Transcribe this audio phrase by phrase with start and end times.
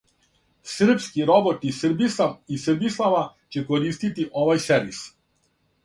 [0.75, 3.21] Србски роботи Србислав и Србислава
[3.57, 5.09] ће користити овај сервис!